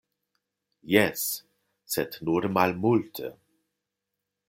Jes, 0.93 1.27
sed 1.97 2.19
nur 2.31 2.51
malmulte. 2.59 3.33